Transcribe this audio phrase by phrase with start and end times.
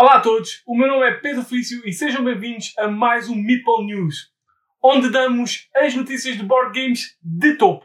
[0.00, 3.34] Olá a todos, o meu nome é Pedro Felício e sejam bem-vindos a mais um
[3.34, 4.32] Meeple News,
[4.80, 7.84] onde damos as notícias de board games de topo.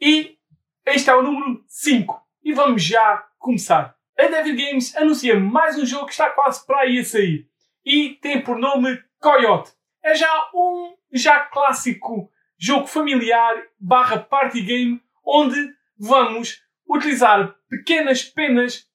[0.00, 0.38] E
[0.86, 3.96] este é o número 5 e vamos já começar.
[4.16, 7.48] A David Games anuncia mais um jogo que está quase para aí a sair
[7.84, 9.72] e tem por nome Coyote.
[10.04, 18.86] É já um já clássico jogo familiar barra party game onde vamos utilizar pequenas penas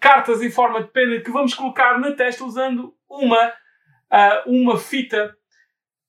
[0.00, 5.36] cartas em forma de pena que vamos colocar na testa usando uma, uh, uma fita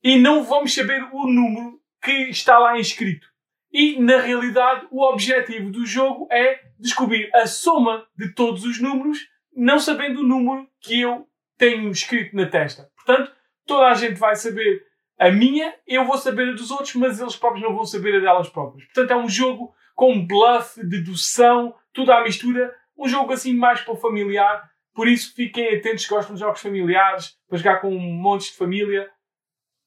[0.04, 3.28] e não vamos saber o número que está lá inscrito.
[3.72, 9.28] E, na realidade, o objetivo do jogo é descobrir a soma de todos os números,
[9.56, 12.90] não sabendo o número que eu tenho escrito na testa.
[12.96, 13.32] Portanto,
[13.66, 14.84] toda a gente vai saber
[15.20, 18.20] a minha, eu vou saber a dos outros, mas eles próprios não vão saber a
[18.20, 18.86] delas próprias.
[18.86, 23.94] Portanto, é um jogo com bluff, dedução, tudo à mistura, um jogo assim mais para
[23.94, 24.70] o familiar.
[24.94, 29.10] Por isso, fiquem atentos se gostam de jogos familiares, para jogar com montes de família.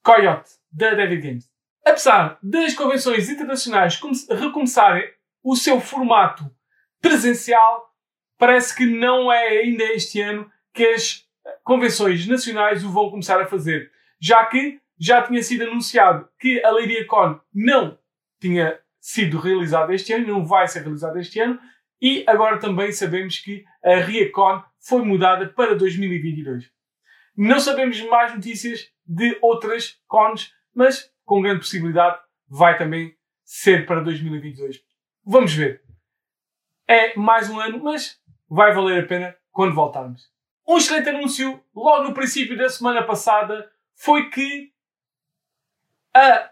[0.02, 1.50] Coyote, da David Games.
[1.86, 5.08] Apesar das convenções internacionais recomeçarem
[5.44, 6.44] o seu formato
[7.00, 7.92] presencial,
[8.36, 11.24] parece que não é ainda este ano que as
[11.62, 13.90] convenções nacionais o vão começar a fazer.
[14.20, 17.98] Já que já tinha sido anunciado que a Lady Con não
[18.40, 21.58] tinha sido realizada este ano, não vai ser realizada este ano,
[22.02, 26.68] e agora também sabemos que a Riacon foi mudada para 2022.
[27.36, 34.00] Não sabemos mais notícias de outras cons, mas com grande possibilidade vai também ser para
[34.00, 34.80] 2022.
[35.24, 35.80] Vamos ver.
[36.88, 40.28] É mais um ano, mas vai valer a pena quando voltarmos.
[40.66, 44.72] Um excelente anúncio logo no princípio da semana passada foi que
[46.12, 46.50] a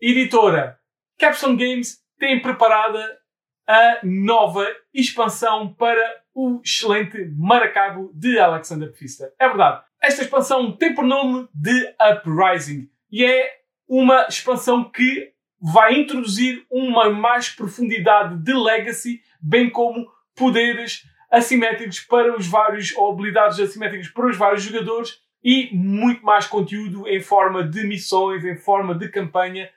[0.00, 0.78] editora
[1.18, 3.21] Capstone Games tem preparada
[3.66, 9.32] a nova expansão para o excelente Maracabo de Alexander Pfister.
[9.38, 9.82] É verdade.
[10.02, 13.50] Esta expansão tem por nome de Uprising e é
[13.86, 22.36] uma expansão que vai introduzir uma mais profundidade de legacy, bem como poderes assimétricos para
[22.36, 27.62] os vários, ou habilidades assimétricas para os vários jogadores e muito mais conteúdo em forma
[27.62, 29.70] de missões, em forma de campanha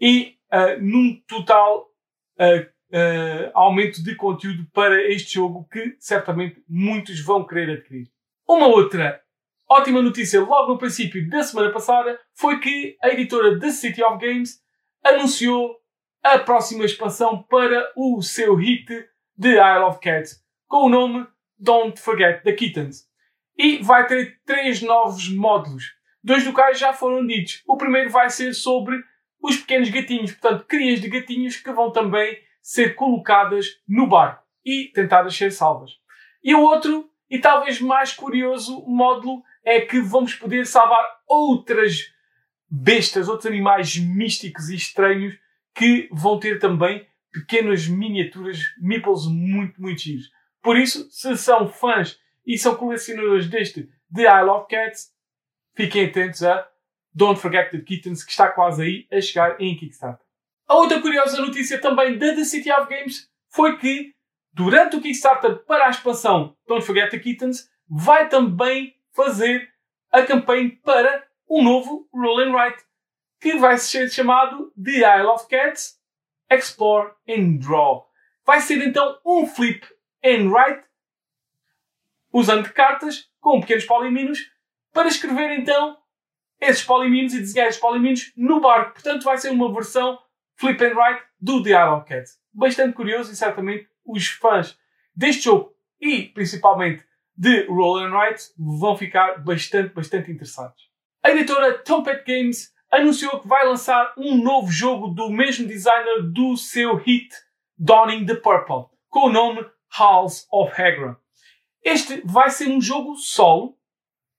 [0.00, 1.88] e uh, num total
[2.38, 8.08] uh, uh, aumento de conteúdo para este jogo que certamente muitos vão querer adquirir.
[8.48, 9.20] Uma outra
[9.68, 14.24] ótima notícia logo no princípio da semana passada foi que a editora The City of
[14.24, 14.60] Games
[15.02, 15.76] anunciou
[16.22, 18.86] a próxima expansão para o seu hit
[19.36, 21.26] de Isle of Cats com o nome
[21.58, 23.06] Don't Forget the Kittens.
[23.56, 27.62] E vai ter três novos módulos, dois dos quais já foram ditos.
[27.66, 28.96] O primeiro vai ser sobre
[29.40, 34.90] os pequenos gatinhos, portanto, crias de gatinhos que vão também ser colocadas no barco e
[34.94, 35.90] tentadas ser salvas.
[36.42, 42.10] E o outro, e talvez mais curioso módulo, é que vamos poder salvar outras
[42.70, 45.38] bestas, outros animais místicos e estranhos
[45.74, 50.30] que vão ter também pequenas miniaturas meeples muito, muito giros.
[50.62, 55.12] Por isso, se são fãs e são colecionadores deste The Isle of Cats,
[55.76, 56.66] fiquem atentos a
[57.12, 60.23] Don't Forget the Kittens, que está quase aí a chegar em Kickstarter.
[60.66, 64.14] A outra curiosa notícia também da The City of Games foi que,
[64.52, 69.70] durante o Kickstarter para a expansão Don't Forget the Kittens, vai também fazer
[70.10, 72.82] a campanha para um novo Roll and Write,
[73.40, 76.00] que vai ser chamado The Isle of Cats
[76.50, 78.08] Explore and Draw.
[78.44, 79.86] Vai ser então um flip
[80.24, 80.84] and write
[82.32, 84.50] usando cartas com pequenos poliminos
[84.92, 85.98] para escrever então
[86.60, 88.94] esses poliminos e desenhar esses poliminos no barco.
[88.94, 90.18] Portanto, vai ser uma versão
[90.56, 92.24] Flip and Write do Diablo Cat.
[92.52, 94.78] Bastante curioso e certamente os fãs
[95.14, 97.04] deste jogo e principalmente
[97.36, 100.90] de Roll and Write vão ficar bastante, bastante interessados.
[101.22, 106.56] A editora Trumpet Games anunciou que vai lançar um novo jogo do mesmo designer do
[106.56, 107.34] seu hit
[107.76, 109.64] Dawning the Purple, com o nome
[109.98, 111.16] Halls of Hagra.
[111.82, 113.76] Este vai ser um jogo solo,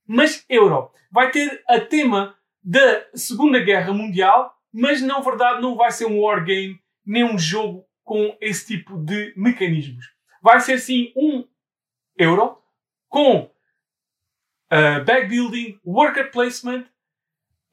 [0.08, 0.92] mas euro.
[1.12, 6.20] Vai ter a tema da Segunda Guerra Mundial mas na verdade não vai ser um
[6.20, 10.06] wargame nem um jogo com esse tipo de mecanismos.
[10.42, 11.48] Vai ser sim um
[12.18, 12.62] euro
[13.08, 16.86] com uh, bag building, worker placement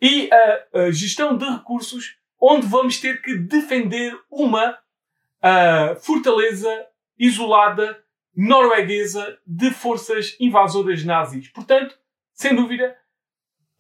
[0.01, 6.87] e a uh, gestão de recursos, onde vamos ter que defender uma uh, fortaleza
[7.19, 8.01] isolada
[8.35, 11.49] norueguesa de forças invasoras nazis.
[11.49, 11.99] Portanto,
[12.33, 12.97] sem dúvida,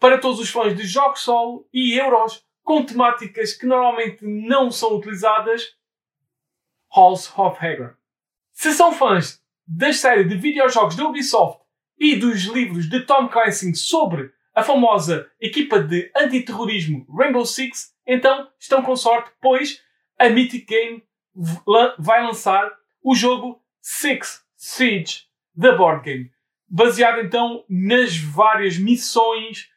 [0.00, 4.96] para todos os fãs de jogos solo e euros, com temáticas que normalmente não são
[4.96, 5.76] utilizadas,
[6.94, 7.96] Halls of Hagar.
[8.52, 11.62] Se são fãs da série de videojogos da Ubisoft
[11.98, 18.48] e dos livros de Tom Clancy sobre a famosa equipa de antiterrorismo Rainbow Six, então
[18.58, 19.82] estão com sorte, pois
[20.18, 21.02] a Mythic Game
[21.98, 22.70] vai lançar
[23.02, 25.22] o jogo Six Siege,
[25.58, 26.30] The Board Game,
[26.68, 29.71] baseado então nas várias missões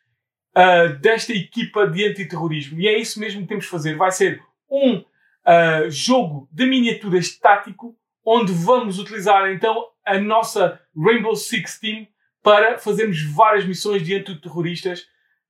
[0.55, 2.79] uh, desta equipa de antiterrorismo.
[2.79, 3.95] E é isso mesmo que temos de fazer.
[3.95, 11.35] Vai ser um uh, jogo de miniaturas tático, onde vamos utilizar então a nossa Rainbow
[11.35, 12.07] Six Team
[12.41, 15.07] para fazermos várias missões de antiterroristas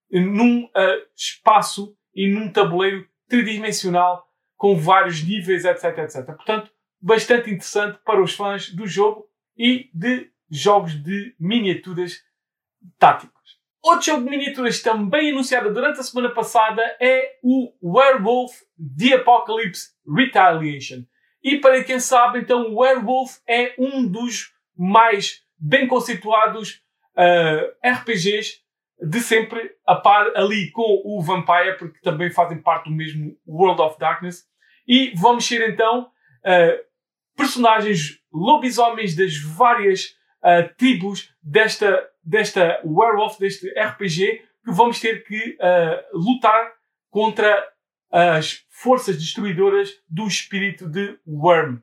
[0.09, 0.69] num uh,
[1.15, 4.25] espaço e num tabuleiro tridimensional
[4.55, 6.25] com vários níveis, etc, etc.
[6.25, 6.71] Portanto,
[7.01, 12.23] bastante interessante para os fãs do jogo e de jogos de miniaturas
[12.97, 13.34] táticos.
[13.85, 18.51] Outro jogo de miniaturas também anunciado durante a semana passada é o Werewolf
[18.97, 21.03] The Apocalypse Retaliation.
[21.43, 26.81] E para quem sabe, então, o Werewolf é um dos mais bem conceituados
[27.15, 28.65] uh, RPGs
[28.99, 33.79] de sempre, a par ali com o Vampire, porque também fazem parte do mesmo World
[33.83, 34.45] of Darkness.
[34.87, 36.85] E vamos ser então uh,
[37.37, 45.57] personagens lobisomens das várias uh, tribos desta, desta Werewolf, deste RPG, que vamos ter que
[46.11, 46.73] lutar
[47.09, 47.71] contra
[48.11, 51.77] as forças destruidoras do espírito de Worm.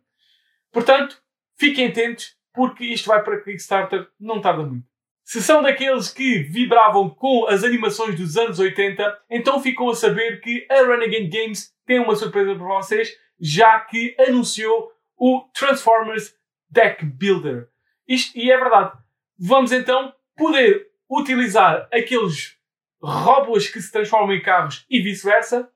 [0.72, 1.22] Portanto,
[1.56, 4.86] fiquem atentos, porque isto vai para Kickstarter, não tarda muito.
[5.24, 10.40] Se são daqueles que vibravam com as animações dos anos 80, então ficam a saber
[10.40, 16.34] que a Renegade Games tem uma surpresa para vocês, já que anunciou o Transformers
[16.68, 17.68] Deck Builder.
[18.08, 18.98] Isto, e é verdade.
[19.38, 22.56] Vamos então poder utilizar aqueles
[23.02, 25.70] robôs que se transformam em carros e vice-versa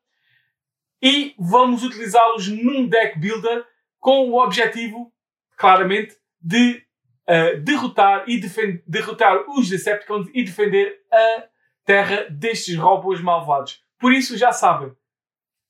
[1.02, 3.64] e vamos utilizá-los num deck builder
[3.98, 5.12] com o objetivo,
[5.56, 6.82] claramente, de
[7.28, 8.40] uh, derrotar e
[8.86, 11.48] derrotar os Decepticons e defender a
[11.84, 13.82] Terra destes robôs malvados.
[13.98, 14.92] Por isso, já sabem,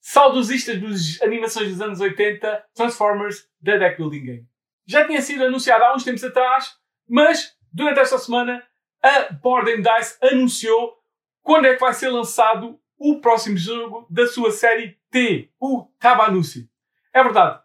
[0.00, 4.48] saudosistas das animações dos anos 80, Transformers, The Deck Building Game.
[4.86, 6.74] Já tinha sido anunciado há uns tempos atrás,
[7.08, 8.62] mas durante esta semana
[9.06, 10.96] a Board Dice anunciou
[11.42, 16.68] quando é que vai ser lançado o próximo jogo da sua série T, o Tabanusi.
[17.12, 17.60] É verdade.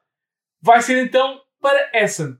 [0.62, 2.38] Vai ser então para Essen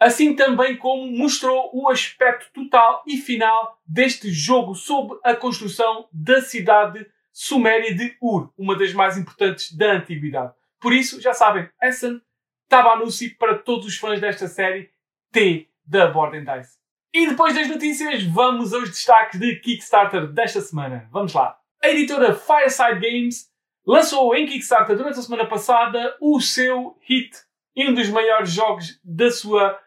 [0.00, 6.40] assim também como mostrou o aspecto total e final deste jogo sob a construção da
[6.40, 10.54] cidade suméria de Ur, uma das mais importantes da antiguidade.
[10.80, 12.20] Por isso, já sabem, Essen
[12.66, 14.90] Tabanusi para todos os fãs desta série
[15.30, 16.79] T da Board Dice.
[17.12, 21.08] E depois das notícias, vamos aos destaques de Kickstarter desta semana.
[21.10, 21.58] Vamos lá.
[21.82, 23.50] A editora Fireside Games
[23.84, 27.36] lançou em Kickstarter durante a semana passada o seu hit
[27.76, 29.78] um dos maiores jogos da sua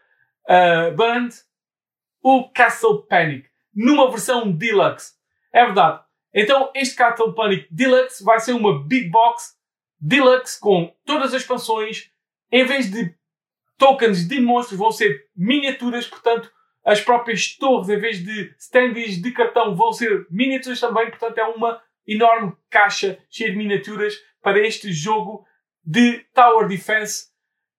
[0.49, 1.29] uh, Band,
[2.21, 5.13] o Castle Panic, numa versão deluxe.
[5.51, 6.01] É verdade.
[6.33, 9.55] Então, este Castle Panic Deluxe vai ser uma big box
[9.99, 12.09] deluxe com todas as expansões.
[12.51, 13.15] Em vez de
[13.77, 16.51] tokens de monstros, vão ser miniaturas, portanto,
[16.85, 21.09] as próprias torres, em vez de standees de cartão, vão ser miniaturas também.
[21.09, 25.45] Portanto, é uma enorme caixa cheia de miniaturas para este jogo
[25.83, 27.27] de Tower Defense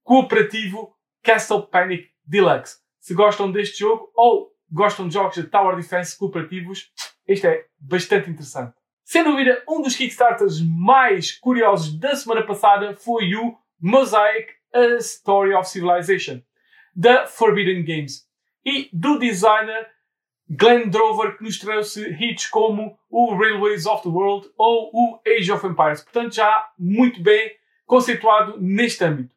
[0.03, 2.79] cooperativo Castle Panic Deluxe.
[3.01, 6.91] Se gostam deste jogo ou gostam de jogos de Tower Defense cooperativos,
[7.27, 8.75] este é bastante interessante.
[9.05, 15.55] Sem dúvida, um dos Kickstarters mais curiosos da semana passada foi o Mosaic A Story
[15.55, 16.41] of Civilization,
[16.97, 18.27] da Forbidden Games,
[18.65, 19.89] e do designer
[20.49, 25.51] Glenn Drover, que nos trouxe hits como o Railways of the World ou o Age
[25.51, 26.03] of Empires.
[26.03, 27.57] Portanto, já muito bem
[27.87, 29.35] conceituado neste âmbito.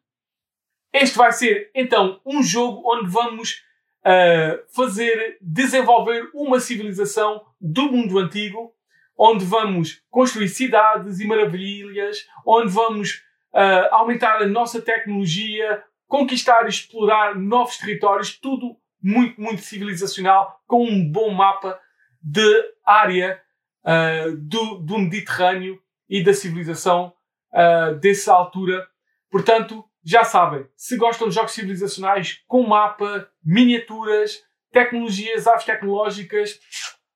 [0.92, 3.62] Este vai ser então um jogo onde vamos
[4.00, 8.72] uh, fazer desenvolver uma civilização do mundo antigo,
[9.16, 16.68] onde vamos construir cidades e maravilhas, onde vamos uh, aumentar a nossa tecnologia, conquistar e
[16.68, 21.80] explorar novos territórios, tudo muito, muito civilizacional, com um bom mapa
[22.22, 23.40] de área
[23.84, 27.12] uh, do, do Mediterrâneo e da civilização
[27.52, 28.86] uh, dessa altura.
[29.30, 36.58] Portanto, já sabem, se gostam de jogos civilizacionais com mapa, miniaturas, tecnologias, aves tecnológicas,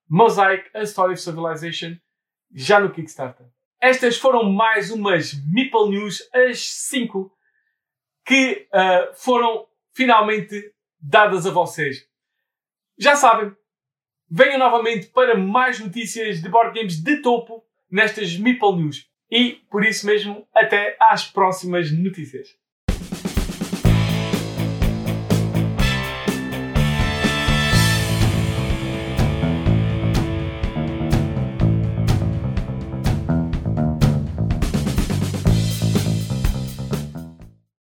[0.09, 1.97] Mosaic, A Story of Civilization,
[2.55, 3.47] já no Kickstarter.
[3.81, 7.33] Estas foram mais umas Meeple News, as 5
[8.25, 10.72] que uh, foram finalmente
[11.03, 12.07] dadas a vocês.
[12.99, 13.55] Já sabem,
[14.31, 19.11] venham novamente para mais notícias de board games de topo nestas Meeple News.
[19.31, 22.49] E, por isso mesmo, até às próximas notícias.